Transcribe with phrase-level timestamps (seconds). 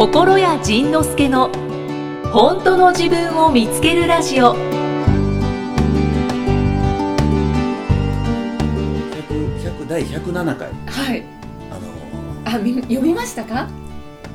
[0.00, 1.50] 心谷仁之助の
[2.32, 4.64] 本当の自分を見つけるラジオ100
[9.58, 11.22] 100第107回はい。
[11.70, 13.68] あのあ、み読みましたか？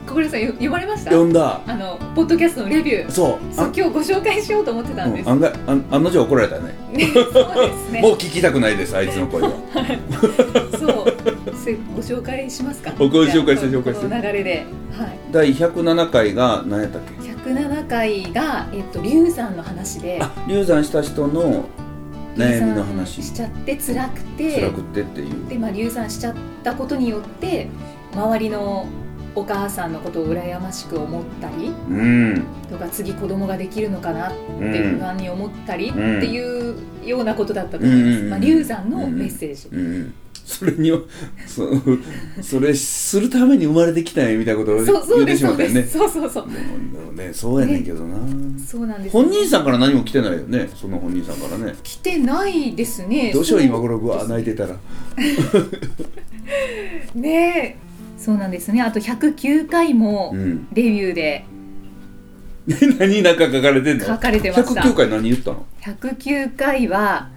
[0.08, 1.12] 小暮さんよ読まれました？
[1.12, 3.12] 読んだあのポッドキャストのレビュー。
[3.12, 5.26] そうあそう今日ご紹介しようと思ってたんです。
[5.26, 8.02] うん案外あん案の定怒られたねね、そうですね。
[8.02, 9.50] もう聞きたくないですあいつの声は
[10.78, 11.56] そう。
[11.58, 12.92] それご紹介しますか？
[12.98, 14.66] ご紹介して紹介して流れで、
[14.98, 15.20] はい。
[15.32, 17.14] 第107回が何やったっけ
[17.50, 20.20] ？107回がえっと龍さんの話で。
[20.22, 21.66] あ流産した人の
[22.36, 27.68] 悩みの流話産しちゃって辛くて辛くってっていうでまあ流産しちゃったことによって
[28.14, 28.86] 周りの
[29.36, 32.44] お母さんのことを羨ましく思ったりうん。
[32.70, 36.20] とか次子供ができるのかなってうん不安に思ったりっうん。
[36.20, 36.76] ていう
[37.06, 38.30] ようなことだったと思います、うん。
[38.30, 40.14] まあ、流産のメッセージ、うん。
[40.46, 41.00] それには
[41.48, 41.68] そ
[42.42, 45.82] それするために生まれてきたんやみたいなことを言ってうですそうでしまったよね。
[45.84, 45.98] す。
[45.98, 46.48] そうそうそう。
[46.48, 46.52] で
[47.00, 48.16] もねそうやねんけどな、
[48.60, 51.74] そうなんです本人さんから何も来てないよねその本人さんからね。
[51.82, 53.32] 来てないですね。
[53.34, 54.76] どうしようそ今頃うわ泣いてたら。
[57.16, 57.85] ねえ
[58.26, 58.82] そうなんですね。
[58.82, 60.68] あと109回もうん。
[60.74, 61.46] レビューで
[62.98, 64.06] 何なんか書かれてんの？
[64.06, 64.82] 書かれてました。
[64.82, 67.30] 109回何言ったの？109回は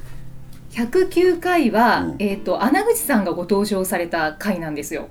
[0.70, 2.16] 109回は、うん。
[2.18, 5.08] えっ、と穴口さんがご登場された回なんですよ。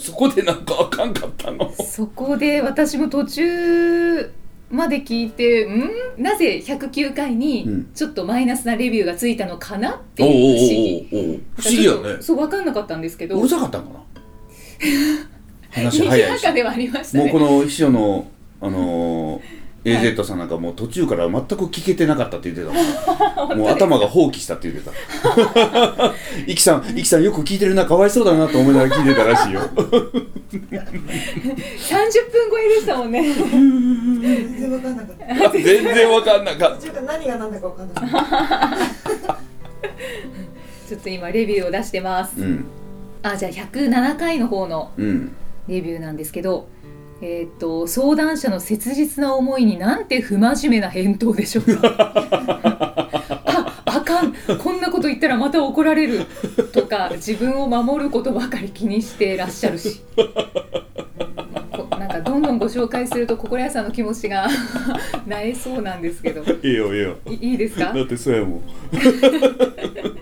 [0.00, 1.72] そこでなんかあかんかったの？
[1.82, 4.30] そこで私も途中
[4.70, 6.22] まで聞いてん？
[6.22, 7.38] なぜ109回うん。
[7.38, 10.26] にちょっとマイナスなレビューがついたのかなってい
[11.06, 11.42] う不思議。
[11.56, 12.22] 不思議やね。
[12.22, 13.38] そう分かんなかったんですけど。
[13.38, 14.00] うるさかったんかな？
[15.70, 16.42] 話賑早いし。
[16.42, 17.24] やかではありましたね。
[17.24, 18.26] もうこの秘書の
[18.60, 23.58] あのー AZ さんなんかもう途中から全く聞けてなかったって言ってたもん。
[23.60, 26.14] もう頭が放棄したって言ってた。
[26.50, 29.60] イキさんイキさんよく聞いてるなかわいそうだなと思いながら聞いてたらしいよ。
[29.60, 29.90] 30分
[32.50, 33.22] 超えでしたもんね。
[33.34, 35.50] 全然わかんなかった。
[35.50, 39.36] 全然わかんなかっ途中から何が何だかわかんなかった。
[40.88, 42.36] ちょっと今レビューを出してます。
[42.36, 42.64] たうん
[43.24, 45.32] あじゃあ107回の方のうん。
[45.66, 46.68] レビューなんですけど、
[47.22, 51.80] えーっと相談者の切実な思いになんて不真面目な返答でしょうか？
[53.46, 54.34] ああかん。
[54.58, 56.26] こんなこと言ったらまた怒られる。
[56.72, 60.02] とか自分を守ることばかり気にしてらっしゃるし。
[60.16, 64.46] こなんかどんどんご紹介すると心屋さんの気持ちが
[65.26, 66.42] なえそうなんですけど。
[66.62, 67.16] いいよいいよ。
[67.26, 67.90] いいいですか？
[67.94, 68.62] だってそうやもん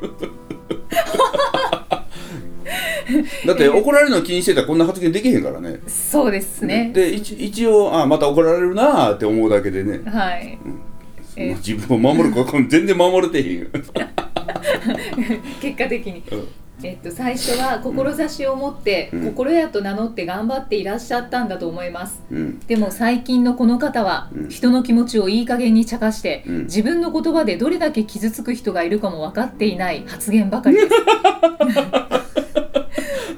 [3.46, 5.80] だって怒られるの気にしてたらこんな発言できへんからね。
[5.86, 6.90] そうですね。
[6.94, 10.58] で一一応あまた怒られるなーって思うだけでね、はい。
[11.36, 13.66] えまあ自分を守るか全然守れてへんよ、
[15.60, 16.22] 結果的に。
[16.30, 16.48] うん。
[16.84, 19.24] えっと、最初は志を持って、うん。
[19.26, 22.20] 心屋と名乗って頑張っていらっしゃったんだと思います。
[22.30, 22.58] うん。
[22.60, 24.48] でも最近のこの方は、うん。
[24.48, 26.64] 人の気持ちをいい加減に茶化して、うん。
[26.64, 30.88] 自分の言葉でどれだけ傷つく人がいるかも分かっていない発言ばかりです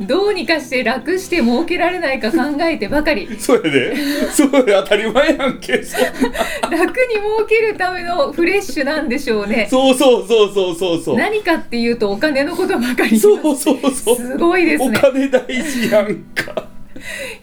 [0.06, 3.28] どうにかして楽して儲けられないか考えてばかり。
[3.38, 3.96] そうやで。
[4.32, 5.82] そうや当たり前やんけ。
[5.82, 9.66] そ楽に儲けるためのフレッシュなんでしょうね。
[9.70, 11.16] そうそうそうそうそうそう。
[11.16, 13.18] 何かっていうとお金のことばかり。
[13.18, 14.16] そうそうそう。
[14.16, 14.96] すごいですね。
[14.96, 16.73] お金大事やんか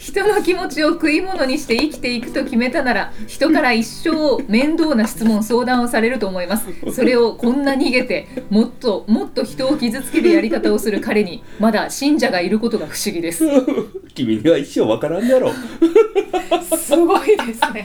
[0.02, 6.66] 人の気持ちを食い物にして生きていくと決めたなら人から一生面倒な質問相談をされると思います。
[6.92, 13.46] それをこんな逃げてもっともっと人を傷つけるやり方をする彼にまだ信者がいることが不思議です。
[14.16, 15.52] 君には一生わからんだろ
[16.76, 17.84] すごいですね。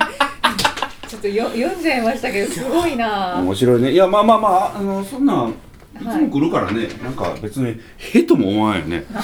[1.07, 3.37] ちょっとよ読んじゃいましたけどすごいな。
[3.43, 3.93] 面白いね。
[3.93, 5.55] いやまあまあまああのそんなんい。
[5.99, 9.05] つも来るからね、なんか別にへとも思わんよね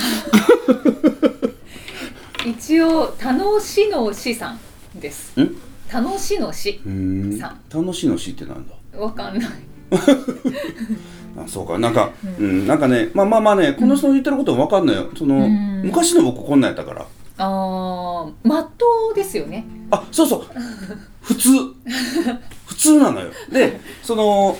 [2.45, 5.41] 一応楽しのしさんです。
[5.41, 5.57] ん
[5.93, 7.39] 楽しのしうーん。
[7.39, 8.99] さ楽しいのしってなんだ？
[8.99, 9.51] わかんない。
[11.39, 11.79] あそうか。
[11.79, 12.67] なんか、うん。
[12.67, 15.09] なんかねまあまあまあねこの人の言ってることも分かんないよ。
[15.17, 15.83] その、うん。
[15.85, 17.07] 昔の僕こんなんやったから。
[17.39, 19.65] あーまっとうですよね。
[19.91, 20.45] あそうそう。
[21.21, 21.49] 普通。
[22.67, 23.31] 普通なのよ。
[23.51, 24.57] でその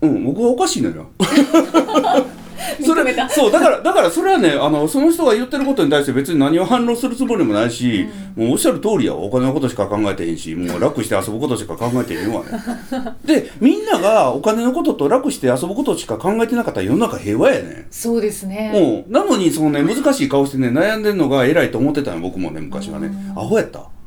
[0.00, 1.10] うん僕はおかしいのよ
[2.84, 8.06] それそうだからだからそれはねあのその人が言ってることに対して別に何を反論するつもりもないし、
[8.36, 12.48] もうおっしゃる通りやお金のことしか考えてへんしもう楽して遊ぶことしか考えてへんわね。
[13.24, 19.04] でみんながお金のことと楽して遊ぶことしか考えてなかったら世の中平和やねそうですね。
[19.06, 23.10] うん、なのにそのね難しい顔してね悩んでるのが偉いと思ってたの僕もね昔はね。
[23.36, 23.88] アホやったアホやった。
[23.88, 23.97] よ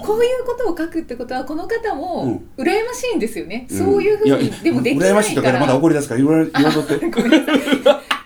[0.00, 3.76] こういうことを書くってことはこの方も羨ましいんですよね、ん。
[3.76, 5.20] そういうふうにやでもできないから。
[5.20, 7.00] 羨ましいとかまだ怒り出すから言わ言わとって。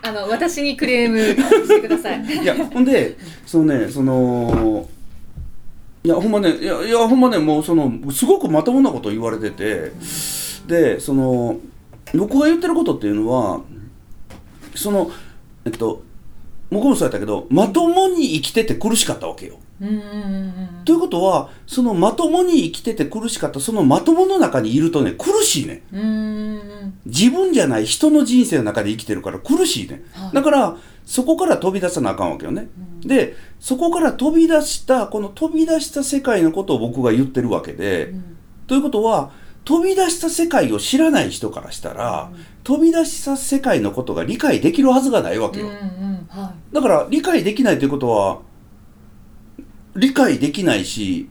[0.02, 2.22] あの私にクレームしてください。
[2.42, 4.88] いやほんでそのねその
[6.04, 9.92] いやほんまねいやいやほんまねもうそのすごくまともなこと言われてて
[10.68, 11.56] でその
[12.14, 13.62] 僕が言ってることっていうのは
[14.76, 15.10] その
[15.64, 16.04] えっと
[16.70, 19.58] 僕もそうやったけどまともに生きてて苦しかったわけよ。
[19.80, 25.82] うんうんうんということはそのまともに生きてて苦しかったそのまともの中にいるとね苦しいね。
[25.92, 26.98] うんうんうん。
[27.04, 30.34] 自分じゃない人の人生の中で生きてるから苦しいね、はい。
[30.34, 32.68] だからそこから飛び出さなあかんわけよね、
[33.00, 38.12] でそこから飛び出したこの飛び出した世界のことを僕が言ってるわけで、
[38.66, 39.30] ということは
[39.64, 42.30] 飛び出した世界を知らない人からしたら、
[42.64, 48.40] 飛び出した世界のことが理解できるはずがないわけよ、うんうんはだから理解できないということは
[49.96, 51.28] 理解できないし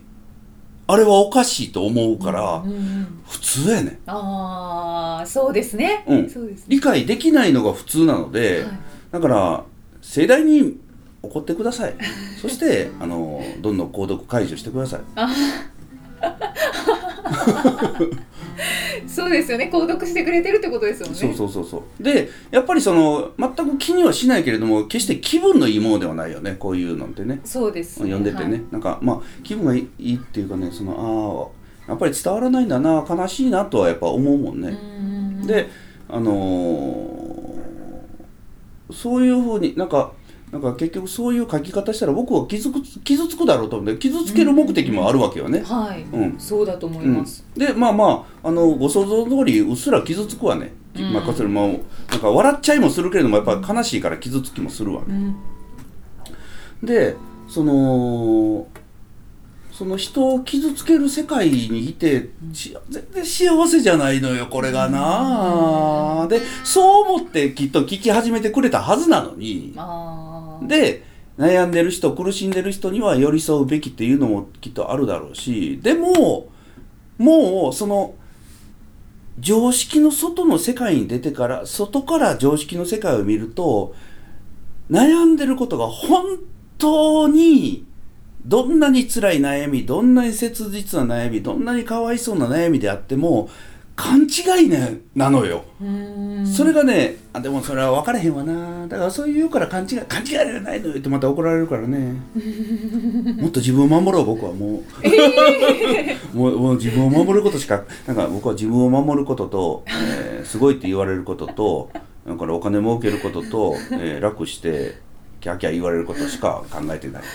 [0.88, 3.22] あれはおかしいと思うから、いうんうん。
[3.28, 4.00] 普通やねん。
[4.06, 6.30] ああそうですね、うん。
[6.30, 6.66] そうですね。
[6.68, 8.72] 理解できないのが普通なので、はい。
[9.12, 9.64] だから
[10.02, 10.78] 盛大に
[11.24, 11.96] 怒ってください。
[12.40, 15.02] そしてあのどんどん購読解除してください
[19.08, 19.70] そうですよね。
[19.72, 21.16] 購読してくれてるってことですよね。
[21.16, 22.04] そうそうそうそう。
[22.04, 27.42] でやっぱりその全く気にはしないけれども決して気分のいいものではないよねこういうのってね。
[27.44, 28.62] そうです読んでてね、はい。
[28.72, 31.52] なんかまあ気分がいいっていうかねその
[31.88, 34.78] ああやっぱり伝わらないんだな悲しいなとはやっぱ思うもんね、
[35.46, 35.70] で
[36.10, 37.36] あのー
[38.92, 40.12] そういうふうになんか
[40.56, 45.62] なんか結局そういう書き方したら僕は傷つく傷つくだろうと思うんで傷つける目的もあるわけよね。
[45.64, 46.40] はい、うん。
[46.40, 47.18] そうだと思いうん。
[47.18, 51.12] ます、でまあまああのご想像通りうっすら傷つくわね、うん。
[51.12, 55.08] まあ、それもなんか笑っちゃいもするけれどもやっぱり悲しいから傷つきもするわね。
[55.10, 55.36] うん。
[56.88, 57.18] で
[57.50, 58.68] その
[59.74, 66.28] その人を傷つける世界にいてし全然幸せじゃないのよこれがな。
[66.30, 69.74] でそう思ってきっと聞き始めてくれたはずなのに。
[69.76, 70.20] あ。
[70.22, 70.25] ー
[70.68, 71.04] で
[71.38, 76.50] 悩んでる人苦しんでる人には寄り添うべきっていうのもきっとあるだろうしでも
[77.18, 78.16] もうその
[79.40, 83.94] 常識の外の世界に出てから外から常識の世界を見ると
[84.90, 86.40] 悩んでることが本
[86.78, 87.86] 当に
[88.46, 93.50] どんなに辛い悩みどんなに切実な悩みどんなにかわいそうな悩みであっても
[93.96, 95.64] 勘違い、ね、なのよ。
[96.46, 98.88] それがねあでもそれは分からへんわな。
[98.88, 102.14] だからそう言うから勘違い勘違いじゃないのよってまた怒られるからね。
[103.40, 104.84] もっと自分を守ろう僕はも
[106.34, 111.90] う、 もうもう自分を守ることしかなんか僕は自分を守ることと、えーすごいって言われることと
[112.28, 115.00] だからお金儲けることと、えー楽して
[115.40, 117.24] キャーキャー言われることしか考えてない。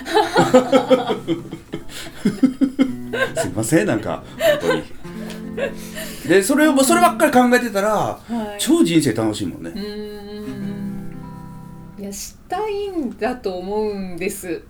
[3.37, 4.23] すいませんなんか
[4.61, 4.83] 本当に
[6.29, 8.57] でそれをそればっかり考えてたら、はい。
[8.59, 9.71] 超人生楽しいもんね。
[9.71, 11.17] うーん。
[11.99, 14.63] いやしたいんだと思うんです。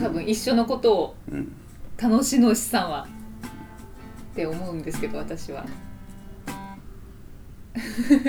[0.00, 1.52] 多分一緒のことをうん。
[1.96, 3.06] 楽しのしさんは。
[4.32, 5.64] って思うんですけど私は。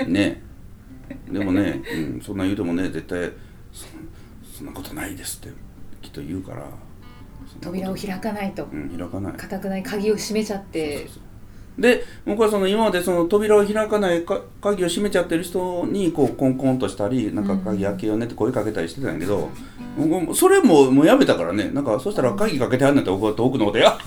[0.06, 0.42] ね。
[1.30, 3.32] でもね、うん、そんな言うてもね絶対
[3.72, 3.86] そ
[4.58, 5.54] そんなことないですって
[6.02, 6.64] きっと言うから。
[7.60, 8.64] 扉を開かないと。
[8.64, 9.32] うん開かない。
[9.32, 11.08] かたくない鍵を閉めちゃって
[11.78, 19.50] で僕はその今までその扉を開かないか鍵を閉めちゃってる人にこうコンコンとしたりなんか鍵開けようねって声かけたりしてたんやけど、
[19.96, 21.70] もうそれももうやめたからね。
[21.70, 23.98] なんかそしたら鍵かけてはんねんって僕は遠くのことや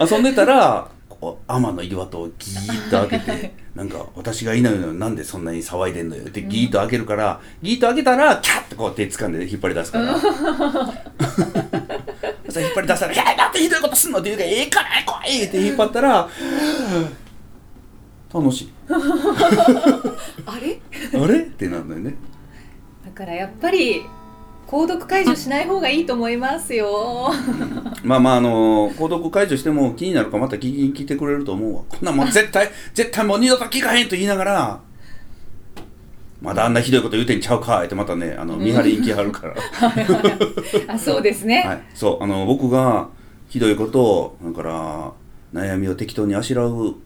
[0.00, 0.88] 遊んでたら
[1.20, 10.16] 天の岩戸をギーッと開けてなんか私がいないのになんでそんなに騒いでんのよってギーッと開けるから、ギーッと開けたらキャッとこう手掴んで引っ張り出すから。
[12.60, 14.88] 引っ張り出したら「いやなんてひどいことすんの?」って言うから「ええから
[15.24, 16.28] 来い!」って引っ張ったら
[18.32, 18.72] 楽しい
[20.46, 20.80] あれ？
[21.20, 21.38] あれ？
[21.40, 22.14] ってなるんだよね
[23.04, 24.02] だからやっぱり
[24.66, 27.32] 購読解除しない方がいいと思いますよ
[28.02, 34.80] まあまああの購読解除しても気になるからまた聞きに来てくれると思うわこんなんもう絶対絶対もう二度と聞かへんと言いながら
[36.40, 39.54] まだあんなひどいこと言うてんちゃうかってまたねあの見張りに来はるから、
[40.94, 43.08] あそうですね、はい、そうあの僕が
[43.48, 45.12] ひどいことをだから
[45.54, 46.96] 悩みを適当にあしらう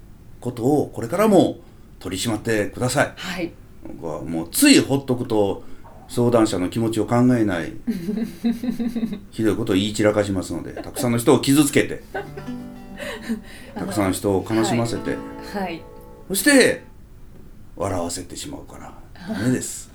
[0.41, 1.59] ことをこれからも
[2.01, 3.13] 取り締まってください。
[3.17, 3.53] はい。
[3.87, 5.63] 僕はもうついほっとくと
[6.09, 7.73] 相談者の気持ちを考えない
[9.31, 12.03] ひどいことを言い散らかしますのでたくさんの人を傷つけて
[13.75, 15.17] たくさんの人を悲しませて、
[15.55, 15.83] はい。
[16.29, 16.83] そして
[17.77, 18.93] 笑わせてしまうから
[19.33, 19.91] ダメです。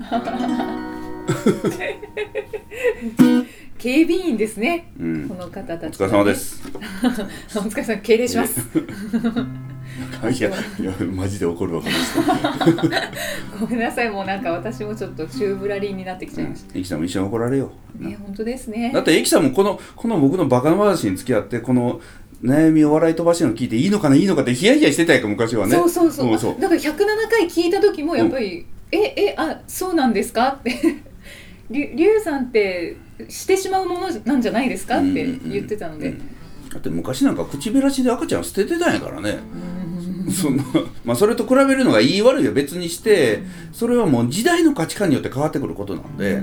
[3.17, 3.45] 結
[3.77, 5.29] 警備員ですね、うん。
[5.29, 6.63] この方たち、お疲れ様です。
[7.55, 8.61] お疲れ様敬礼します。
[10.31, 10.49] いや、
[10.79, 11.87] いや、マジで怒るわ、こ
[13.59, 14.09] のごめんなさい。
[14.09, 16.79] もうなんか私もちょっと宙ぶらりんになってきちゃいまし人。
[16.79, 18.01] エキさんも一緒に怒られよう。
[18.01, 18.91] た、ね本当ですね。
[18.93, 21.99] だってエキさんもこのこの僕のバカな話に付き合ってこの
[22.43, 25.75] 悩みを笑い飛ばしの聞いていいのかないいのかってヒヤヒヤしてたやんか昔はね。
[25.75, 26.95] そうそうそう、だから107
[27.29, 30.71] 回聞いた時もやっぱり「ええあそうなんですか?」って
[31.71, 32.97] 「りゅりゅうさんって
[33.29, 36.21] してしまうものなんじゃないですか?」って言ってたので、うん
[36.71, 39.37] だって昔なんか口べらしで赤ちゃん捨ててたんやからね、
[40.29, 40.63] そんな
[41.05, 43.43] まあそれと比べるのがいい悪いは別にして。
[43.71, 46.41] それはもう時代の価値観によって変わってくることなんで、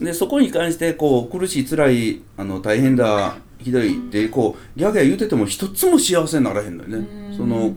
[0.00, 7.06] でそこに関してこう苦しい辛いあの大変だひどいってこうギャーギャー言うてても一つも幸せにならへんのよね。
[7.36, 7.74] その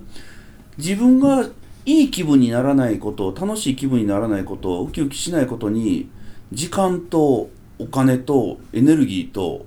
[0.77, 1.45] 自分が
[1.85, 6.09] いい気分にならないこと楽しい気分にならないことウキウキしないことに
[6.51, 7.49] 時間と
[7.79, 9.65] お金とエネルギーと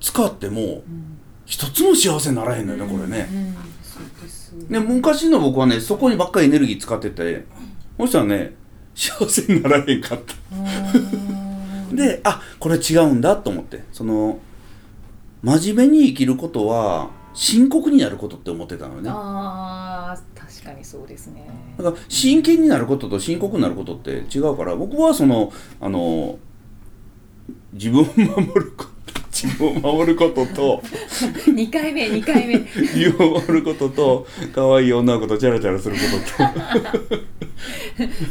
[0.00, 0.82] 使っても
[1.44, 3.28] 一つも幸せにならへんのよねこれね。
[3.32, 7.46] うんそうですで昔の僕はねそこにばっかりエネルギー使ってて
[7.98, 8.54] そしたらね
[8.94, 11.94] 幸せにならへんかった。
[11.94, 14.38] であこれ違うんだと思ってその
[15.42, 19.10] 真面目に生きることは深刻になることって思ってたのよね。
[19.12, 21.46] あー確かにそうですね。
[21.76, 26.38] だから真剣になることと深刻になることって違うから僕はそのあの
[27.74, 28.90] 自分を守ること
[29.30, 30.82] 自分を守ることと
[31.52, 32.58] 2回目2回目。
[32.94, 36.00] 自分を守ることと可愛い女の子とチャラチャラするこ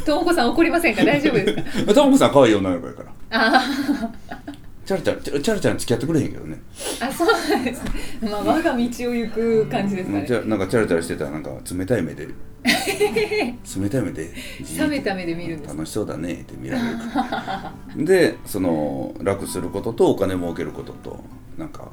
[0.04, 0.16] とと。
[0.18, 1.04] もこさん怒りませんか？
[1.04, 1.86] 大丈夫ですか？
[1.86, 3.12] とタモさん可愛い女の子やから。
[3.30, 4.55] あチャラ
[4.86, 6.62] チャラチャラチャラチャラ付き合ってくれへんけどね。
[7.00, 7.90] ーあそうなんですね。
[8.22, 10.26] まあ我が道を行く感じですかね。
[10.26, 12.28] じゃなんかチャラチャラしてたらなんか冷たい目で。
[12.66, 14.30] 冷たい目で。
[14.78, 16.34] 冷めた目で見るんです楽しそうだね。
[16.34, 18.04] って見られるから。
[18.04, 21.24] でその楽することとお金儲けることと
[21.58, 21.90] なんか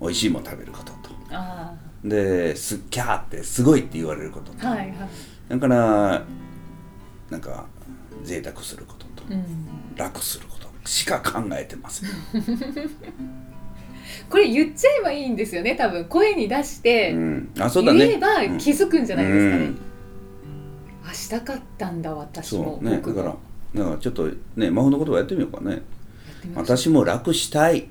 [0.00, 1.10] 美味しいもの食べることと。
[1.30, 4.96] あですキャーってすごいって言われることと、あはいはい。
[5.50, 6.22] だから
[7.28, 7.66] なんか
[8.24, 9.44] 贅沢することと、うん。
[9.94, 10.59] 楽すること
[10.90, 12.10] しか考えてません。
[14.28, 16.04] これ言っちゃえばいいんですよね多分。
[16.06, 17.52] 声に出してうん。
[17.60, 18.08] あそうだね。
[18.08, 19.78] 言えば気づくんじゃないですかね、うん。
[21.08, 22.80] あしたかったんだ私も。
[22.82, 23.00] そうね。
[23.00, 25.82] だからだからちょっとね魔法の言葉やってみようかね。
[26.56, 27.86] 私も楽したい。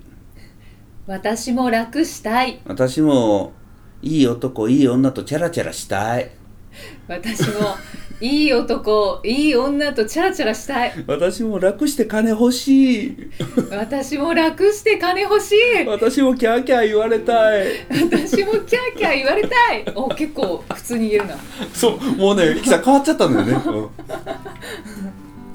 [1.07, 2.59] 私も楽したい。
[2.65, 3.53] 私も
[4.01, 6.29] いい男いい女とチャラチャラしたい。
[7.07, 7.77] 私も
[8.21, 10.93] いい男いい女とチャラチャラしたい。
[11.07, 13.31] 私も楽して金欲しい。
[13.71, 15.87] 私も楽して金欲しい。
[15.87, 17.67] 私もキャーキャー言われたい。
[17.89, 19.85] 私もキャーキャー言われたい。
[19.95, 21.37] お結構普通に言えるな。
[21.73, 23.53] そうもうねキさん変わっちゃったんだよね、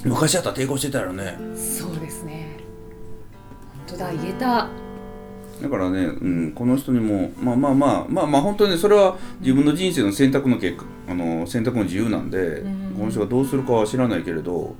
[0.04, 0.10] うん。
[0.10, 1.36] 昔だったら抵抗してたよね。
[1.54, 2.56] そうですね。
[3.88, 4.68] 本当だ言えた
[5.62, 12.94] だからね、うん、この人にもまあまあまあまあまあ本当にねそれは自分の人生の選択の結果あの選択の自由なんで、うん。
[12.98, 14.74] この人がどうするかは知らないけれど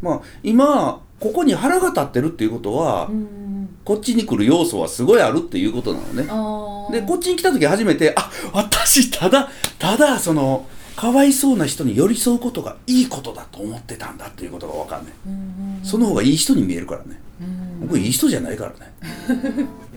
[0.00, 3.38] まあ今ここに腹が立ってるっていうことは、うん。
[3.84, 7.00] こっちに来る要素はすごいあるっていうことなのね。
[7.00, 9.48] でこっちに来た時初めてあ私ただ
[9.78, 15.36] ただそのかわいそうな人に寄り添うことがいいことだと思ってたんだっていうことが分かんねうんう
[15.82, 17.20] んその方がいい人に見えるからね。
[17.40, 17.80] うん。
[17.86, 18.92] 僕いい人じゃないからね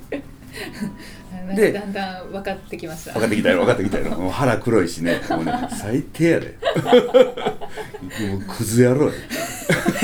[1.55, 3.13] でかだんだん分かってきました。
[3.13, 4.09] 分かってきたよ分かってきたよ。
[4.17, 5.21] もう腹黒いしね。
[5.29, 6.57] もうね最低やで。
[8.29, 9.13] もうクズ野郎や。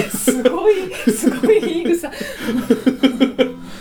[0.09, 2.07] すごいすごい言い草。
[2.07, 2.11] い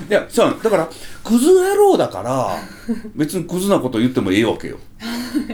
[0.08, 0.88] やそうだから
[1.24, 2.56] クズ野郎だから
[3.16, 4.78] 別にクズなこと言ってもええわけよ。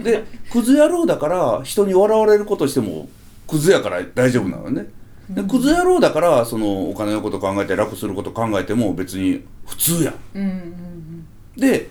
[0.03, 3.09] でクズ野郎だから人に笑われることしても
[3.49, 4.87] クズやから大丈夫なのね
[5.31, 10.15] でクズ野郎だからそのお金のこと考えて楽すること考えても別に普通やん。
[10.35, 11.27] うんうん
[11.57, 11.91] で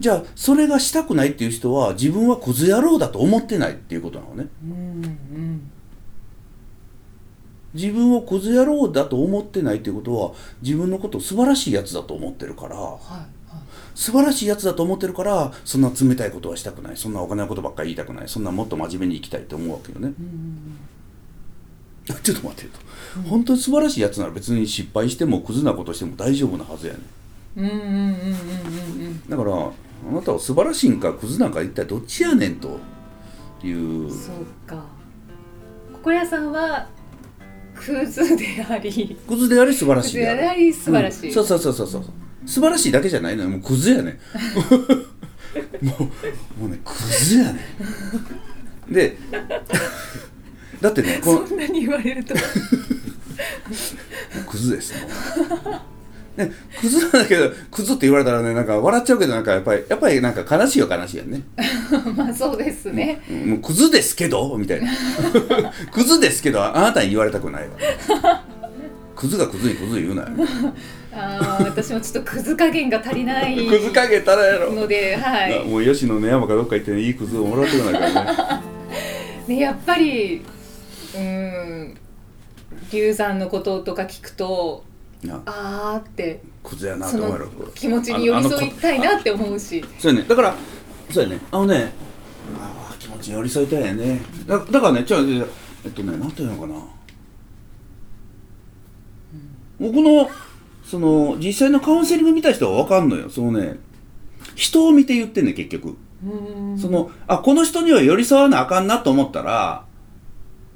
[0.00, 4.48] じゃあそれがしたくないっていう人は自分はクズ野郎だと思ってないっていうことなのね。
[4.64, 5.70] うんうんうん。
[7.74, 13.26] 自分をクズ野郎だと思ってないっていうことは自分のことを素晴らしいやつだと思ってるからはいはい。
[13.94, 16.96] 素晴らしいやつだと思ってるからそんな冷たいことはしたくない。
[16.96, 18.28] そんなお金のことばっかり言いたくない。
[18.28, 20.14] そんなもっと真面目に生きたいって思うわけよね
[22.22, 27.00] ちょっと待ってよと、本当に素晴らしいやつなら別に失敗してもクズなことしても大丈夫なはずやね
[27.56, 28.14] うんうんうんうんうん
[29.06, 29.28] うん。
[29.28, 32.78] だからあなたは素晴らしいんかクズなんか一体どっちやねんと
[33.62, 33.78] いう。
[33.78, 34.84] うんそうか。
[35.92, 36.88] 心屋さんは
[37.74, 39.16] クズであり。
[39.28, 40.72] クズであり素晴らしいであり。
[40.72, 41.34] 素晴らしい、うん。
[41.34, 42.02] そうそうそうそうそう。
[42.46, 43.50] 素晴らしいだけじゃないのよ。
[43.50, 44.18] もうクズやね
[45.82, 47.60] もうもうねクズやね
[48.88, 49.18] で
[50.80, 52.34] だってね そんなに言われると。
[54.46, 54.92] クズです
[56.36, 61.42] ね、クズなんだけどクズって言われたらねなんか笑っちゃうけどなんかやっぱりやっぱりなんか悲しいよ悲しいよね、
[62.16, 63.20] まあそうですね。
[63.30, 64.90] うんもうクズですけどみたいな。
[65.92, 68.44] クズですけどあなたに言われたくないわ。
[69.16, 70.28] クズがクズにクズ言うなよ。
[71.12, 74.72] あー私もちょっとくず加減が足りないクズかけたらやろ。
[74.72, 75.64] のではい。
[75.66, 78.62] もう吉野の山かどっか行ってねいいクズをもらってこないからね。
[79.48, 80.42] ねやっぱり
[81.14, 81.96] うーん
[82.92, 84.84] 流産のこととか聞くと
[85.22, 89.84] なあーってクズやなと思う気持ちに寄り添いたいなって思うし。
[89.98, 90.26] そうやね。
[90.28, 90.54] だから
[91.10, 91.40] そうやね。
[91.50, 91.92] あのね
[92.58, 94.20] ああ気持ちに寄り添いたいよね。
[94.46, 95.20] だだからねじゃあ
[95.84, 96.74] えっとねなんていうのかな、
[99.78, 100.30] 僕の
[100.84, 103.28] その実際のカウンセリング見た人は分かんのよ。
[103.28, 103.78] そのね
[104.54, 105.96] 人を見て言ってんね結局。
[106.24, 106.78] うん。
[106.78, 109.84] そのあこの人には寄り添わなあかんなと思ったら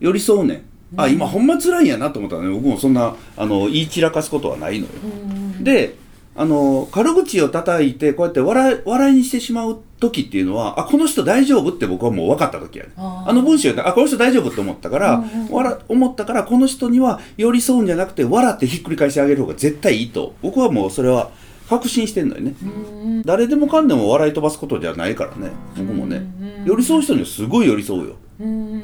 [0.01, 0.63] 寄り添うねん。
[0.97, 2.51] あ今ほんま辛いんやなと思ったらね。
[2.51, 4.93] 僕もそんなあの言い散らかすことはないのよ。
[5.03, 5.97] うんで
[6.37, 20.35] あの軽口を叩いてこうやって笑い笑いにしてしまう時っていうのはあこの人大丈夫って僕はもう分かった時やねあの文章やったらあこの人大丈夫って思ったから、笑思ったからこの人には寄り添うんじゃなくて笑ってひっくり返してあげる方が絶対いいと。
[20.43, 21.31] 僕はもうそれは
[21.69, 22.55] 確信してんのよね。
[22.63, 22.67] う
[23.09, 25.53] ん誰でもかんでも笑い飛ばすことじゃないからね。
[25.77, 26.17] 僕もね。
[26.17, 28.17] うん寄り添う人にはすごい寄り添うよ。
[28.41, 28.83] うん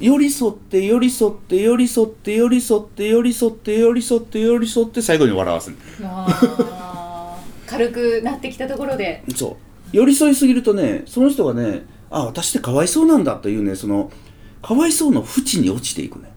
[0.00, 5.70] 寄り添って寄り添って寄り添って寄り添って寄り添って寄り添って寄り添って最後に笑わす。
[7.66, 9.22] 軽くなってきたところで。
[9.36, 9.56] そう。
[9.92, 14.10] 寄り添いすぎるとねその人がねあ私ってかわいそうなんだというねその
[14.62, 16.30] かわいそうの淵に落ちていくね。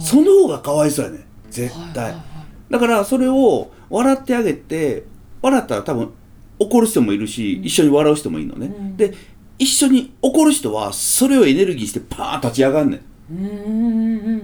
[0.00, 1.26] その方がかわいそうやね。
[1.50, 2.72] 絶対、はいはいはい。
[2.72, 5.04] だからそれを笑ってあげて
[5.42, 6.12] 笑ったら多分
[6.58, 8.96] 怒る人もいるし、一緒に笑う人もいるのね、うん。
[8.96, 9.14] で
[9.58, 13.00] 一緒に怒る人はそれをエネルギーしてパーン立ち上がんねん。
[13.30, 13.60] うんうんうん。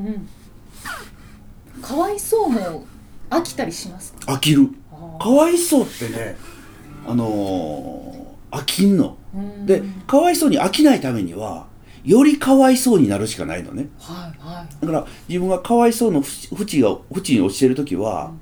[0.07, 0.29] うん
[1.83, 2.85] かわいそうも
[3.31, 4.33] 飽きたりしますか？
[4.35, 4.69] 飽きる。
[4.93, 6.37] あかわいそうってね
[7.07, 9.17] あのー飽きんの。
[9.35, 9.91] ーでうん。
[10.07, 11.67] かわいそうに飽きないためには
[12.05, 13.89] よりかわいそうになるしかないのね。
[13.99, 14.69] はいはい。
[14.81, 18.33] だから自分がかわいそうのふ淵が淵に落ちてる時は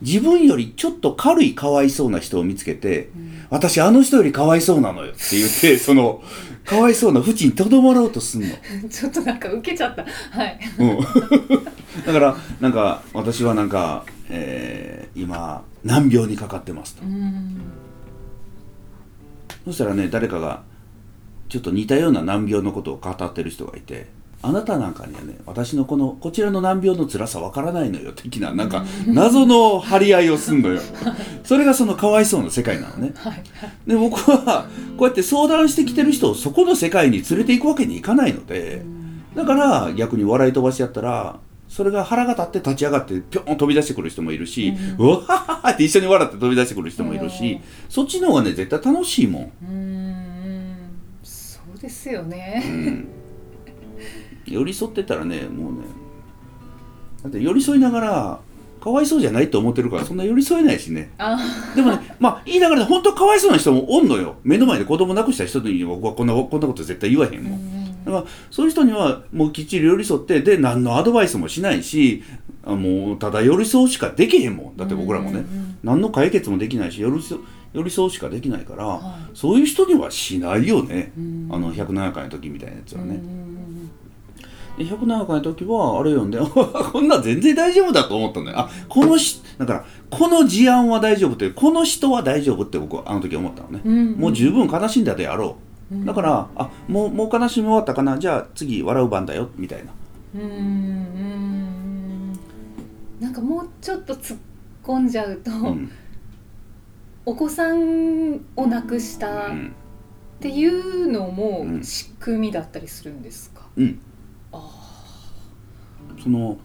[0.00, 3.10] 自分よりちょっと軽いかわいそうな人を見つけて、
[3.50, 6.22] 私あの人よりかわいそうなのよって言って その
[6.64, 8.48] かわいそうな淵にとどまろうとすんの、
[8.88, 10.04] ちょっとなんか受けちゃった。
[10.04, 10.58] はい。
[10.78, 11.00] うん、
[12.06, 17.02] だからなんか私はなんか、えー今難病にかかってますと。
[17.02, 17.60] うん。
[19.64, 20.62] そしたらね誰かが
[21.48, 24.06] ちょっと似たような難病のことを語ってる人がいて
[24.42, 30.80] あなたなんかにはね私のこのこちらの難病の辛さわからないのよ的ななんか謎の張り合いをすんのよ。
[31.44, 33.12] それがそのかわいそうな世界なのね。
[33.14, 33.42] はい
[33.86, 38.82] で僕はこうやって相談してきてる人をそこの世界に連れていくわけにいかないので
[39.34, 47.60] だから逆に笑い飛ばしちゃったらそれが腹が立って立ち上がってぴょん飛び出してくる人もいるし、うわはって一緒に笑って飛び出してくる人もいるし、うん。
[47.88, 49.52] そっちの方がね絶対楽しいもん。
[49.62, 50.76] うん
[51.22, 53.04] そうですよね
[54.46, 55.78] 寄り添ってたらねもうね
[57.22, 58.40] だって寄り添いながら
[58.80, 61.10] かわいそうじゃないと思ってるからそんな寄り添えないしね。
[61.18, 61.38] あ
[61.76, 64.36] でもねまあ言いながらね本当かわいそうな人もおんのよ。
[64.42, 68.04] 目の前で子供亡くした人に僕はこんなこんなこと絶対言わへんもん。
[68.04, 72.24] だからそういう人にはもうきっちり寄り添ってで何のアドバイスもしないし
[72.64, 74.76] あもうただ寄り添うしかできへんもん。
[74.78, 75.40] だって僕らもね。
[75.40, 75.78] うんうんうん。
[75.82, 77.38] 何の解決もできないし寄り添
[77.74, 81.48] 寄り添うしかできないから、はそういう人にはしないよね、うん。
[81.52, 83.16] あの107回の時みたいなやつはね。
[83.16, 83.49] うん
[84.78, 88.58] で107回の時はあれ読んで こんなん全然大丈夫だと思ったんだよ。
[88.60, 95.56] あこのしだからこの事案は大丈夫ってこの人は大丈夫って僕はあの時思ったのね、うんもう十分悲しんだであろ
[95.90, 96.04] う、うん。
[96.06, 98.18] だからあもうもう悲しみ終わったかな。
[98.18, 99.48] じゃあ次笑う番だよ。
[99.56, 99.92] みたいな。
[100.34, 102.32] うんうん
[103.20, 104.38] なんかもうちょっと突っ
[104.82, 105.90] 込んじゃうと、うん、
[107.26, 109.72] お子さんを亡くしたっうん。
[110.40, 111.84] ていうのもうん。
[111.84, 114.09] 仕組みだったりするんですか、うん、あ
[116.22, 116.58] その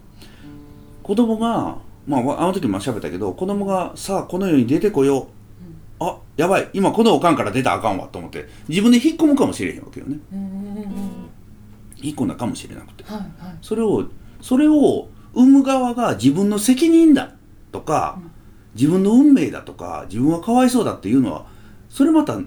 [1.02, 5.28] 子供がまああの時も喋ったけど子供がさあこの世に出てこよ
[6.00, 6.68] う、あやばい。
[6.72, 10.18] 今このおかんから出たらあかんわと思って自分で引っ込むかもしれへんわけよね。
[11.96, 13.04] 引っ込んだかもしれなくて。
[13.04, 13.28] はいはい。
[13.62, 14.06] それを
[14.40, 17.32] それを生む側が自分の責任だ。
[17.72, 18.30] とか、うん。
[18.74, 21.46] 自分の運命だとか自分はかわいそうだっていうのは
[21.88, 22.38] それまた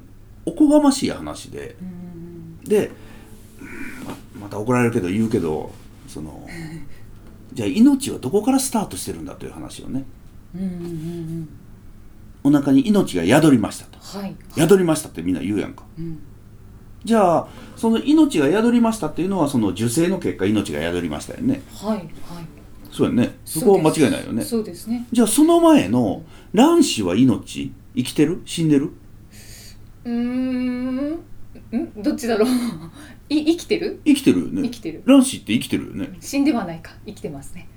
[0.45, 1.75] おこがましい話で。
[1.81, 3.08] うんでうん
[4.49, 5.71] た怒られるけど言うけど
[6.07, 6.47] その
[7.53, 10.05] じゃあ命はどこからスタートしてるんだという話をね。
[10.55, 11.49] うんうんうん
[12.41, 13.99] お腹に命が宿りましたと。
[13.99, 14.33] はい。
[14.55, 15.83] 宿りましたってみんな言うやんか。
[15.99, 16.19] うん。
[17.03, 21.61] じゃあその命が宿りましたっていうのはその受精の結果命が宿りましたよね。
[21.69, 22.07] はいはい。
[22.89, 23.37] そうやね。
[23.43, 24.41] そこは間違いないよね。
[24.41, 25.05] そうですね。
[25.11, 28.41] じゃあその前の卵子は命生きてる？
[28.45, 28.91] 死んでる？
[30.05, 31.11] うーん。
[31.11, 31.19] ん？
[32.01, 32.49] どっちだろう？
[33.29, 34.01] い生きてる？
[34.05, 34.61] 生きてるよね。
[34.63, 35.03] 生きてる。
[35.05, 36.17] 卵子って生きてるよね。
[36.19, 36.93] 死んではないか。
[37.05, 37.67] 生きてますね、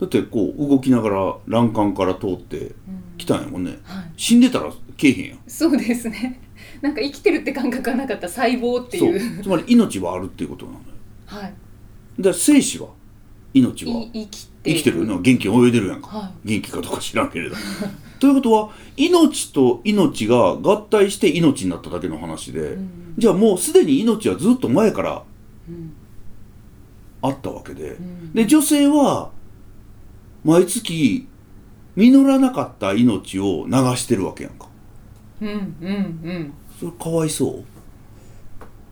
[0.00, 2.74] だってこう動きながら卵管から通ってうん。
[3.16, 3.78] きたんやもんね。
[3.84, 5.38] はい、死んでたらけえへんやん。
[5.46, 6.40] そうですね。
[6.82, 8.28] なんか生きてるって感覚がなかった。
[8.28, 9.40] 細胞ってそいう。
[9.40, 9.42] う。
[9.42, 10.84] つまり命はあるっていうことなのよ。
[11.26, 11.54] はい。
[12.18, 12.88] で生死は。
[13.54, 13.92] 命は。
[13.92, 15.18] い生きて生きてるよね。
[15.20, 17.56] 元気に泳いでるやんか、は元気かどうか知らんけれど。
[18.18, 25.22] ということは命と命が合体して命になっただけの話で、うんじゃあもうすでに命はずっと前から
[25.68, 25.92] うん。
[27.22, 28.32] あったわけで、ん。
[28.32, 29.30] で女性は
[30.44, 31.26] 毎月
[31.96, 34.66] 実らなかった命を流してるわけやんか。
[35.40, 35.88] うんうんう
[36.32, 36.52] ん。
[36.78, 37.58] それかわいそう？
[37.60, 37.62] っ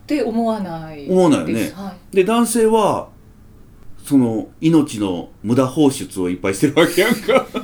[0.07, 1.71] て思わない思わないよね。
[1.75, 2.15] はい。
[2.15, 3.09] で男性は
[4.03, 7.45] その命の無駄放出をいっぱいしてるわけやんか。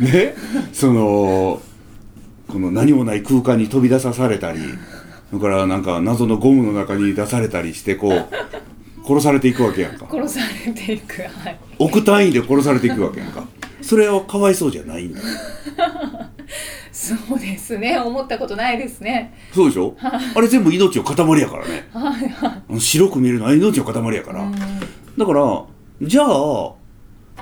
[0.00, 0.34] ね？
[0.72, 1.60] その
[2.48, 4.60] この何もない空間に飛び出さされたり
[5.30, 8.26] それからなんか謎のゴムの中に出されたりしてこう
[9.06, 10.06] 殺されていくわけやんか。
[10.10, 11.58] 殺されていくはい。
[11.78, 13.44] 億単位で殺されていくわけやんか。
[13.82, 15.20] それはかわいそうじゃないんだ。
[16.90, 17.98] そうですね。
[17.98, 19.34] 思ったことないですね。
[19.52, 19.94] そうでしょ？
[20.00, 21.86] あれ全部命の塊やからね。
[21.92, 24.52] はいはい白く見えるのは命の塊やから、うん。
[24.52, 25.64] だから
[26.02, 26.72] じゃあ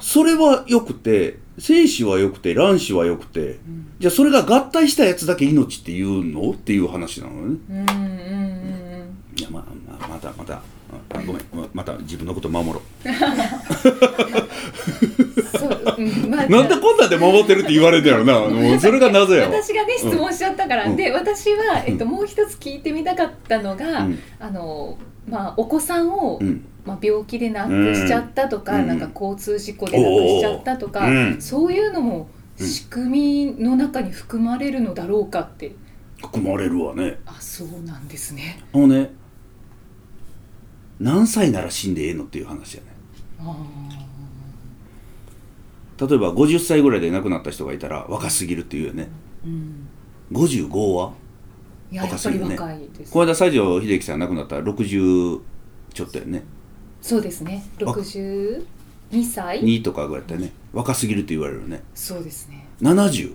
[0.01, 3.59] それは良くて精子は良くて卵子は良くて、
[3.99, 6.51] じゃあそれが合体したやつだけ命って言うの？
[6.53, 7.39] っていう話なのね。
[7.41, 9.65] うんうんうんうんいやまあ、
[9.99, 10.55] まあ、またまた。
[10.55, 11.43] あごめん。
[11.55, 12.83] ままた自分のこと守ろ
[15.59, 18.41] そう、うんまあ うなんでこんなんで守ってるって言われるんやろな？
[18.49, 19.63] もうそれが謎やわ。
[19.63, 20.97] 私がね質問しちゃったから、うん。
[20.97, 24.19] で私は、えっと、もう一つ聞いてみたかったのが、うん。
[24.39, 26.65] あのまあ、お子さんを、うん。
[26.85, 28.87] まあ、病気で亡くしちゃったとか、うん。
[28.89, 31.41] なんか交通事故で亡くしちゃったとか、うん。
[31.41, 35.75] そういうのも仕組みの中に含まれるのだろうかって。
[36.21, 37.19] 含まれるわね。
[37.27, 38.63] あそうなんですね。
[38.73, 39.11] あのね
[41.01, 42.89] 何歳なら死んでええのっていう話やね。
[43.41, 43.57] あ
[45.99, 49.09] 例えば50歳ぐらいで亡くなった人がいたら若すぎるっていうよね。
[49.45, 49.89] ーうん。
[50.33, 51.13] 55は
[51.93, 53.13] いややっぱり若いです。
[53.13, 55.41] この間西城秀樹さん亡くなったら60
[55.93, 56.43] ちょっとやね。
[57.03, 57.63] そうですね。
[57.79, 58.63] 62
[59.31, 59.63] 歳。
[59.63, 60.53] 2とかぐらいだったよね。
[60.73, 61.83] 若すぎるって言われるよね。
[61.95, 62.67] そうですね。
[62.81, 63.35] 70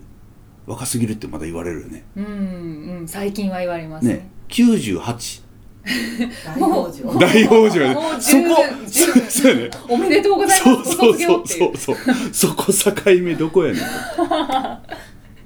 [0.66, 2.04] 若すぎるってまだ言われるよね。
[2.16, 3.08] うんうん。
[3.08, 4.14] 最近は言われますね。
[4.16, 4.30] ね。
[4.50, 5.44] 98
[6.44, 9.72] 大往生大往生そこそそうやね。
[9.88, 10.92] おめでとうございそうます。
[10.96, 11.98] そうそうそうそう。
[12.34, 13.82] そこ境目どこやねん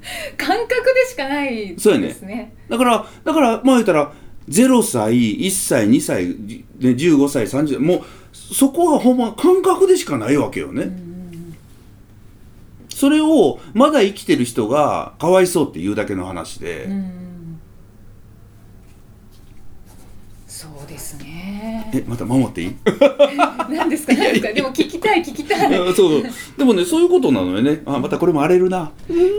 [0.37, 2.07] 感覚でしかないそうやね。
[2.07, 4.11] ですねだからだからまあ言ったら
[4.49, 8.01] 0歳1歳2歳じね15歳30歳もう
[8.33, 10.91] そこはほんま感覚でしかないわけよね、
[12.89, 17.21] それをまだ生きてる人がかわいそうって言うだけの話で、うん。
[20.47, 21.30] そうですね
[21.63, 22.75] えまた守っていい？
[23.69, 24.13] 何ですか？
[24.13, 24.53] 何ですか？
[24.53, 25.73] でも聞きたい聞きたい。
[25.75, 26.23] そうそう。
[26.57, 27.81] でもねそういうことなのよね。
[27.85, 28.91] あまたこれも荒れるな。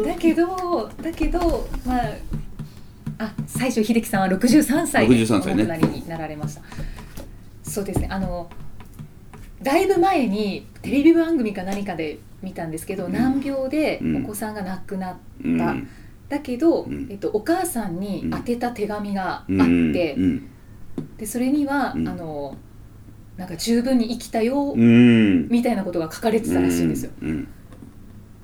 [0.04, 2.02] だけどだけどまあ
[3.18, 5.64] あ西城秀樹さんは63歳で63歳ね。
[5.64, 6.62] お亡くなりになられました。
[7.62, 8.08] そうですね。
[8.10, 8.48] あの
[9.62, 13.12] だいぶ前にテレビ番組か何かで見たんですけど、うん。
[13.12, 14.24] 難病でうん。
[14.24, 15.88] お子さんが亡くなった、うん。
[16.28, 17.06] だけど、うん。
[17.10, 20.48] えっと、お母さんに宛てた手紙があって、うん
[21.18, 22.08] でそれには、うん。
[22.08, 22.56] あの
[23.36, 25.48] なんか十分に生きたよ、うん。
[25.48, 27.12] みたいなことが書かれてたらしいんですよ。
[27.22, 27.48] うん。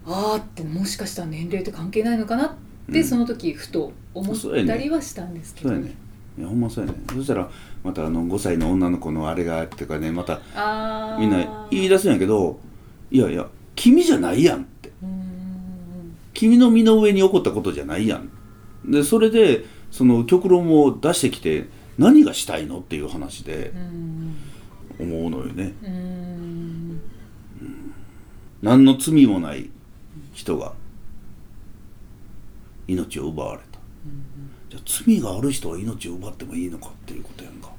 [0.06, 2.48] あーってもしかしたら年齢って関係ないのかなっ
[2.90, 3.04] て、うん。
[3.04, 5.94] その時ふと思ったりはしたんですけど、そうやね。
[6.38, 6.98] いやほんまそうやね。
[7.12, 7.50] そしたら
[7.84, 10.40] またあの5歳の女の子のあれがっていうかねまた
[11.18, 12.58] みんな言い出すんやけど
[13.10, 14.90] いやいや君じゃないやんって。
[16.32, 18.30] 君の身の上に起こったことじゃないやん。
[18.84, 21.66] でそれでその極論を出してきて
[21.98, 23.72] 何がしたいのっていう話で
[24.98, 25.74] 思うのよね。
[28.62, 29.70] 何の罪もない
[30.32, 30.72] 人が
[32.86, 33.78] 命を奪われた。
[34.70, 37.70] じゃあ罪がある人は命を奪ってもいいのかっていうことやんか。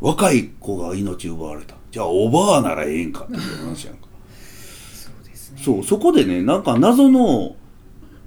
[0.00, 1.74] 若い子が命を奪われた。
[1.90, 4.06] じゃあおばあならええんかっていう話やんか。
[4.92, 5.62] そうですね。
[5.62, 7.56] そうそこでねなんか謎の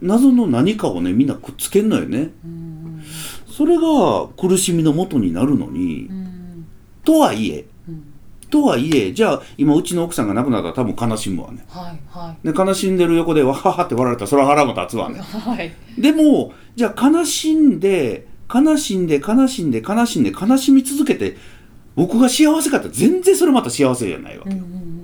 [0.01, 2.19] 謎の何かをねみんなくっつけんのよね。
[2.19, 2.72] うーん
[3.55, 6.65] それが苦しみの元になるのにうーん。
[7.03, 8.03] とはいえうん。
[8.49, 11.63] とはいえじゃあ今うちの奥さんが亡くなったら多分悲しむわね。
[11.69, 15.19] はいはで悲しんでる横でわははって笑われたらそれは腹も立つわいね。
[15.19, 15.71] はい。
[15.99, 21.37] でもじゃあ悲しんで悲しんで悲しんで悲しんで悲しみ続けて
[21.95, 25.02] 僕が幸せかって全然それまた幸せじゃないわけ、うんうんうん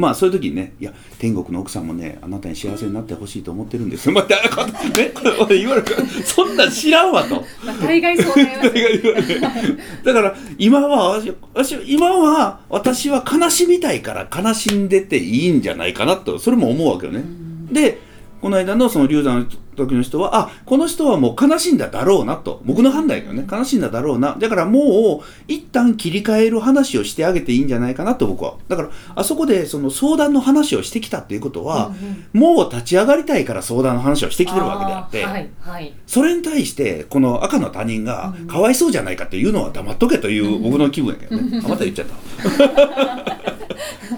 [0.00, 5.86] まあそういう時にね「いや天国の奥さんもねあなたに幸せになってほしいと思ってるんですよ」 また、ね、俺言われる。
[6.24, 7.44] そんなん知らんわと。
[7.64, 9.78] まあ大概そうなりますね。
[10.02, 17.24] だから今は私私今は私は悲しみたいから悲しんでていいんじゃないかなとそれも思うわけよね。
[17.70, 17.98] で
[18.40, 22.60] この間のその流産の時の人はあこの人はもう悲しんだだろうなと。
[22.64, 23.46] 僕の判断やけどね。
[23.50, 24.36] 悲しんだだろうな。
[24.38, 28.54] だからもう一旦切り替える話をしてあげていいんじゃないかなと僕は。
[28.68, 31.92] だからあそこでその相談の話をしてきたっていうことは、
[32.32, 35.26] もう立ち上がりたいから相談の話をしてきてるわけであって。
[35.26, 35.94] ーはいはい。
[36.06, 43.40] それに対してこの赤の他人がかわいそうじゃないかっていうのは黙っとけという僕の気分やけどね、あまた言っちゃった。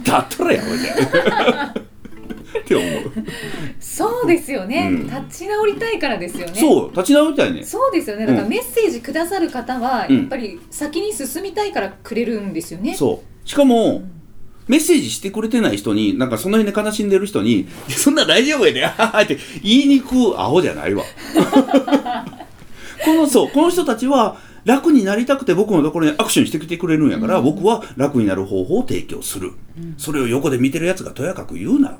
[0.13, 1.75] だったらやろじゃ
[2.61, 3.13] って思う
[4.03, 5.07] そうですよね、うん。
[5.07, 6.55] 立ち直りたいからですよね。
[6.55, 7.65] そう立ち直りたいね。
[7.65, 8.27] そうですよね。
[8.27, 8.51] だからうん。
[8.51, 10.19] メッセージくださる方はうん。
[10.19, 13.49] やっぱり先に進みたいからくれるんですよね、そう。
[13.49, 14.03] しかも、
[14.69, 21.03] メッセージしてくれてない人になんかその辺で悲しんでる人にいや「そんな大丈夫やで」あって言いにくアホじゃないわ。
[23.05, 29.53] このそうこの人たちは楽になりたくて僕のところにアクションしてきてくれるんやから、僕は楽になる方法を提供する、
[29.99, 31.99] それを横で見てるやつがとやかく言うな、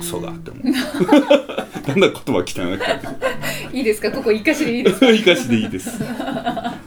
[0.00, 0.64] クソがって思う。
[1.88, 3.78] なんだ言葉汚い。
[3.78, 4.10] いいですか？
[4.10, 5.06] ここ生かしでいいですか？
[5.12, 6.00] 生かしでいいです。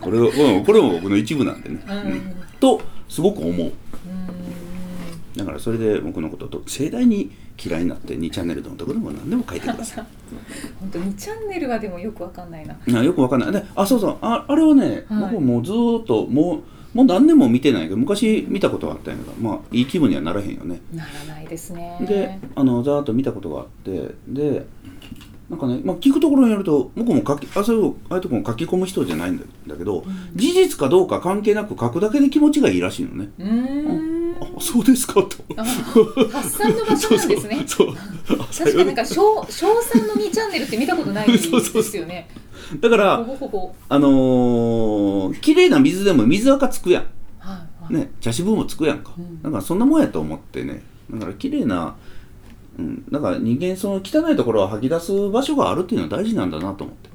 [0.01, 0.29] これを
[0.65, 2.21] これも僕の一部なんでね、うん。
[2.59, 3.71] とすごく思う。
[5.35, 7.31] だからそれで僕のことと盛大に
[7.63, 10.05] 嫌いになって2チャンネルのところでも何でも書いてください。
[10.79, 12.75] 本当にチャンネルはでもよくわかんないな。
[12.99, 13.51] あよくわかんない。
[13.51, 14.17] であそうそう。
[14.21, 15.31] ああれはね、はい。
[15.31, 16.63] 僕もうずーっともう
[16.93, 20.81] もう何年も見てないけど昔見たことがあったんやけどまあいい気分にはならへんよね。
[20.93, 21.97] ならないですね。
[22.01, 24.65] であのざーっと見たことがあってで
[25.49, 30.03] なんかね、まあ、聞くところによると僕も書きあそういうああいうところも書き込む人じゃないんだだけど、
[30.35, 33.29] 事実かどうか関係なく書くだけで気持ちがいいらしいのね。
[33.37, 34.13] うーん。
[34.41, 35.29] あそうですかと。
[35.57, 37.63] あ発散の場所なんですね。
[37.67, 37.87] そう
[38.37, 42.27] 確かになんか小小三の2チャンネルって見たことないですそうそうそよね
[42.79, 47.03] だからあのー綺麗な水でも水垢つくやん。
[47.39, 47.93] はいはい。
[47.93, 49.41] ね、茶渋もつくやんか、ん。
[49.41, 50.83] だからそんなもんやと思ってね。
[51.11, 51.95] だから綺麗な
[52.75, 57.09] うん、だから人間その汚いところを吐き出す場所があるっていうのは大事なんだなと思って。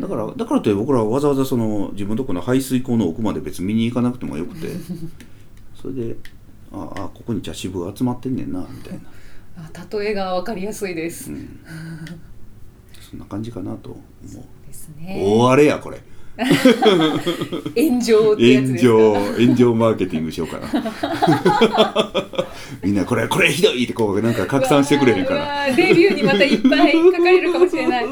[0.00, 4.68] だからだからといって僕らはわざわざその自分のところの排水溝の奥まで別に見に行かなくてもよくて。
[5.76, 6.16] それで
[6.72, 9.00] ああここに茶渋が集まってんねんなみたいな、
[9.56, 11.60] あ例えがわかりやすいです、うん、
[13.10, 14.66] そんな感じかなと思う。
[14.66, 15.22] ですね。
[15.24, 15.98] 大荒れやこれ。
[16.38, 18.92] 炎上ってやつですか？
[18.92, 19.14] 炎上
[19.46, 20.68] 炎上マーケティングしようかな。
[22.82, 25.36] みんなこれこれひどいってこうなんか拡散してくれへんから。
[25.36, 28.04] うわーうわーレビューにまたいっぱい書かれるかもしれない。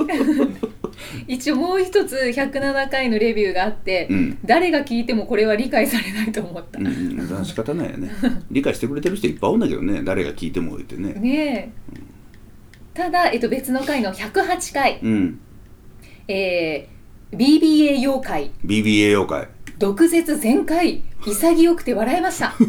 [1.26, 4.38] 一応もう一つ107回のレビューがあって、うん。
[4.44, 8.10] 誰が聞いてもこれは理解されないと思った、うん仕方ないよね。
[8.50, 10.02] 理解してくれてる人いっぱいおんだけどね。
[10.02, 11.12] 誰が聞いても言ってね。
[11.20, 11.94] ねえ
[12.94, 15.40] ただ、えっと、別の回の108回、うん。
[16.28, 18.52] えー、BBA 妖怪。
[18.64, 19.48] BBA 妖怪。
[19.78, 21.02] 毒舌全開。
[21.26, 22.54] 潔くて笑えました。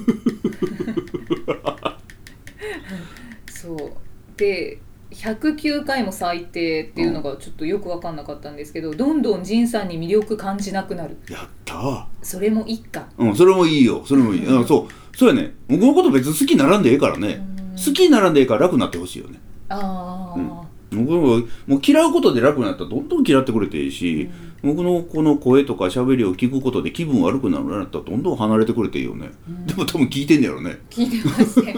[3.51, 3.91] そう。
[4.37, 4.79] で
[5.11, 11.17] 109回も最低っていうのがちょっとよく分かんなかったんですけど、どんどん仁さんに魅力感じなくなる。
[11.29, 12.05] やったー。
[12.23, 14.03] それも一家うんそれもいいよ。
[14.05, 15.17] それもいい、うん、そう。
[15.17, 15.53] そうやね。
[15.69, 17.45] 僕のこと別に好きにならんでええからね。
[17.75, 19.39] 好きにならんでええから楽になってほしいよね
[19.75, 24.29] ああ、僕ももう嫌うことで楽になったらどんどん嫌ってくれていいし、
[24.63, 29.31] 僕のこの声とか喋りを聞くことで気分悪くなるんだったらどんどん離れてくれていいよね、
[29.65, 30.79] でも多分聞いてんねやろね。
[30.89, 31.75] 聞いてますね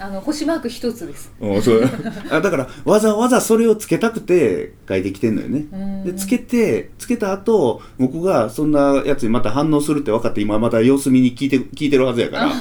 [0.00, 1.30] あの星マーク一つです。
[1.38, 1.82] うんそう。
[2.30, 5.66] あだからわざわざそれをつけたくて書いてきてんのよね。
[5.70, 6.04] うん。
[6.04, 12.52] でつけてつけた後僕がそんなやつにまた反応するって分かって今また様子見に聞いて聞いてるはずやから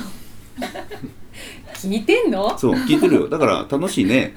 [1.87, 2.57] 聞いてんの？
[2.57, 3.29] そう聞いてるよ。
[3.29, 4.33] だから楽しいね。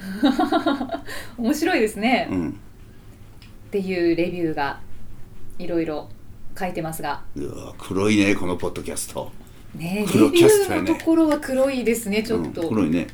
[1.37, 2.59] 面白いですね、っうん。
[3.71, 4.79] ていうレビューが
[5.59, 6.09] いろいろ
[6.57, 7.21] 書いてますが。
[7.35, 9.31] うわ黒いねこのポッドキャスト。
[9.75, 10.89] ねレ黒ビュキャストやね。
[10.91, 13.07] ーのところは黒いですねちょっと、うん、黒いね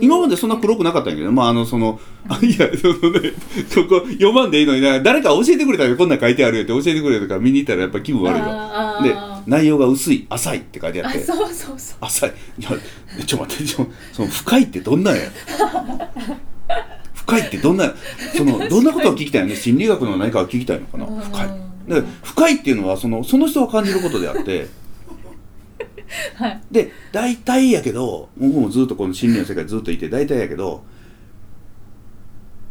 [0.00, 3.32] 今までそんな黒くなかったんやけどまああのそのあいやそのね
[3.68, 9.00] そこ読まんでいいのにな誰か教えてくれたらこんなん書いてあるよって教えてくれたから見に行ったらやっぱ気分悪いわ。
[9.02, 9.14] で
[9.46, 11.18] 内容が薄い浅いって書いてあって。
[11.18, 12.32] あそうそうそう浅い。
[12.58, 12.70] いや
[13.26, 15.22] ちょ待ってちょその深いってどんなんや？
[17.14, 17.92] 深いってどんな
[18.36, 19.48] そのどんなことを聞きたいの？
[19.48, 21.06] ね心理学の何かを聞きたいのかな？
[21.06, 21.20] うん。
[21.20, 21.48] 深い
[21.88, 24.68] で深いっていうのはそのその人が感じることであって
[26.36, 26.60] はい。
[26.70, 30.84] で大体やけど僕もずっとこの心理の世界ずっといて大体やけど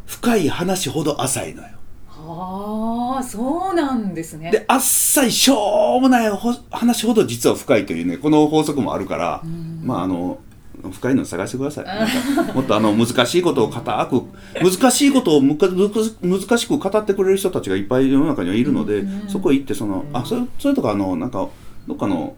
[0.05, 1.69] 深い話ほど浅いのよ。
[2.09, 4.51] ああそうなんですね。
[4.51, 9.41] で浅いしょうもないほ話ほど実は深いというねこの法則もあるから
[9.83, 10.39] まああの
[10.93, 11.85] 深いの探してください。
[11.85, 14.23] なんかもっとあの難しいことを固く
[14.61, 21.47] 難しいことをむかむか難しく語ってくれる人たちがいっぱい世の中にはいるので、そこへ行ってそのあそれそれとかあのなんか
[21.87, 22.35] どっかの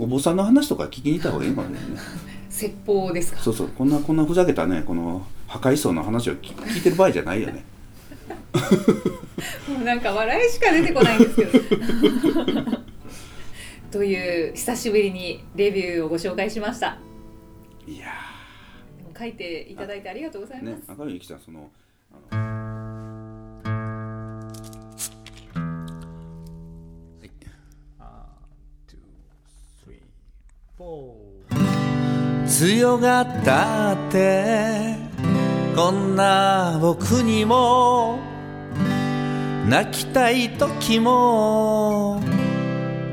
[0.00, 1.78] お坊さんの話とか聞きに行った方がいいのかもね。
[2.48, 3.40] 説法ですか。
[3.40, 3.68] そうそう。
[3.68, 7.64] こんなこんなふざけたねこの破壊層の話を聞聞いてる場合じゃないよね。
[9.68, 11.52] もうなんか笑いしか出てこないんですけど。
[13.92, 16.96] という久しぶりにレビューをご紹介しました。
[17.86, 18.06] いや
[18.98, 21.68] でも書いていただいてありがとうございーます、ね赤嶺さんその
[32.46, 34.96] 強がったって
[35.76, 38.18] こんな僕にも
[39.68, 42.22] 泣きたい時も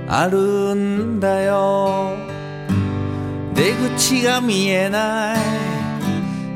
[0.08, 2.15] あるんだよ。
[3.53, 5.38] 出口が見えない。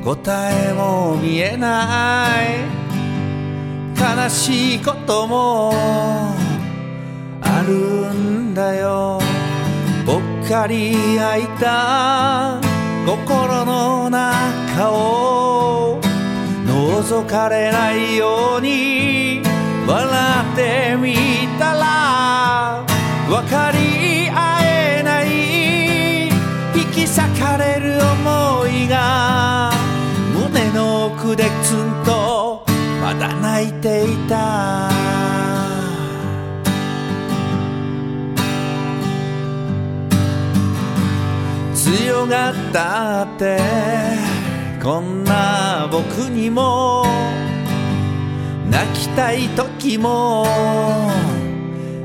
[0.04, 2.82] 答えも見えない。
[4.00, 5.74] 悲しいことも
[7.42, 9.31] あるんだよ。
[10.12, 12.60] ぽっかり開いた
[13.06, 16.02] 心の中を
[16.68, 19.42] 覗かれないように。
[19.88, 20.10] 笑
[20.54, 21.16] ってみ
[21.58, 22.84] たら
[23.30, 26.28] 分かり合えない。
[26.78, 29.72] 引き裂かれる思いが
[30.34, 32.66] 胸の奥でツンと
[33.02, 35.71] まだ泣いていた。
[41.98, 43.60] 強がったって
[44.82, 47.06] こんな僕にも
[48.70, 50.46] 泣きたい時も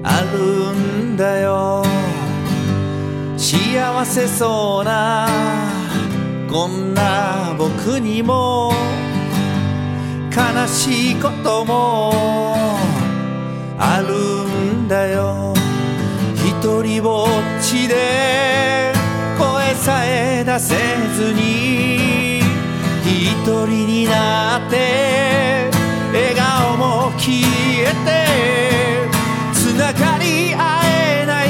[0.03, 1.85] あるんだよ。
[3.37, 5.29] 幸せそうな
[6.51, 8.73] こんな僕にも
[10.35, 12.77] 悲しいことも
[13.79, 15.55] あるんだよ。
[16.35, 18.86] 一人ぼっちで
[20.59, 20.75] せ
[21.15, 22.39] ずに
[23.05, 25.71] 一人になって
[26.13, 27.47] 笑顔も消
[27.83, 28.25] えて
[29.53, 31.49] つながり合えない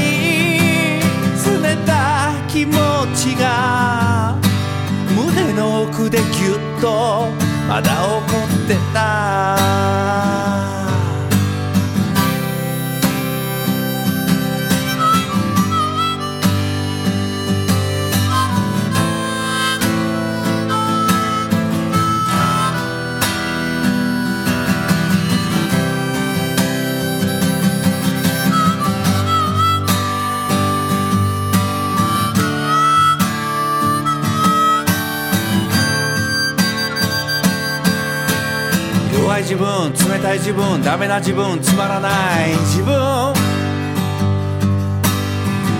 [1.63, 2.75] 冷た気持
[3.15, 4.37] ちが
[5.15, 7.29] 胸の奥でぎゅっと
[7.69, 8.56] まだ怒って
[40.37, 42.11] い自分ダメな自分つまらな
[42.47, 43.35] い自分。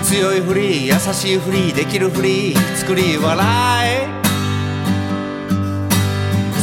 [0.03, 4.07] 強いふり優しいふりできるふり作り笑い。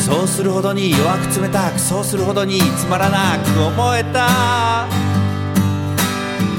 [0.05, 4.89] そうするほどに弱く冷たくそうするほどにつまらなく思えた。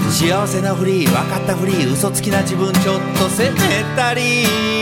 [0.09, 4.74] 幸せなふり分かったふり嘘つきな自分ちょっと責めたり。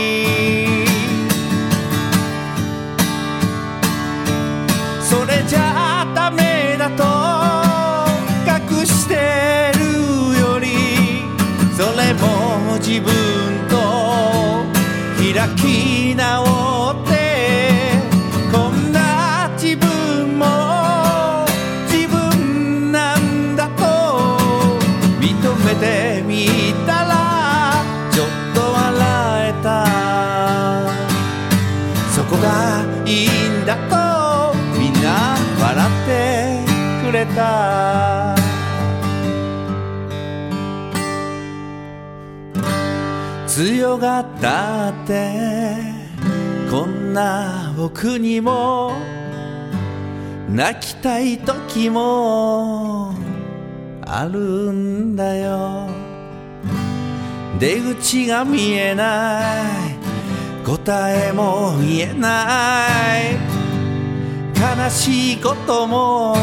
[43.94, 45.76] 強がったって
[46.70, 48.92] こんな僕にも
[50.48, 53.14] 泣きたい時も
[54.02, 55.88] あるんだよ。
[57.60, 60.66] 出口が見えない。
[60.66, 62.86] 答えも見えな
[63.20, 63.36] い。
[64.86, 66.34] 悲しいことも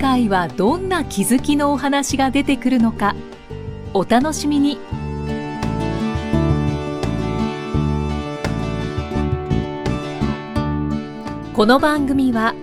[0.00, 3.16] 回はどんな気づきのお話が出てくるのか
[3.94, 4.78] お楽しみに
[11.52, 12.54] この番組は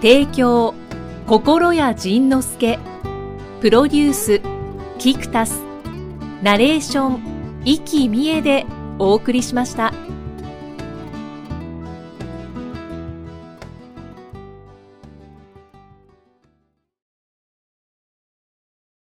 [0.00, 0.74] 提供
[1.26, 2.78] 心谷仁之助
[3.60, 4.40] プロデュース
[4.98, 5.62] キクタス
[6.42, 8.64] ナレーション生きみえで
[8.98, 9.92] お送りしました。